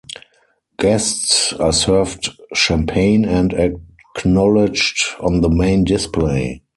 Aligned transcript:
Guests 0.79 1.53
are 1.53 1.71
served 1.71 2.29
champagne 2.55 3.23
and 3.23 3.53
acknowledged 3.53 4.99
on 5.19 5.41
the 5.41 5.49
main 5.51 5.83
display. 5.83 6.63